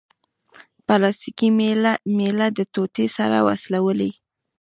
پلاستیکي 0.87 1.49
میله 2.17 2.47
د 2.57 2.59
ټوټې 2.73 3.05
سره 3.17 3.37
وسولوئ. 3.47 4.11